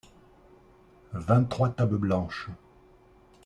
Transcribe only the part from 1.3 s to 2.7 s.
trois tables blanches.